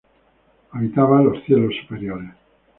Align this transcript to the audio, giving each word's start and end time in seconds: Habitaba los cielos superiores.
Habitaba 0.71 1.21
los 1.21 1.43
cielos 1.43 1.75
superiores. 1.79 2.31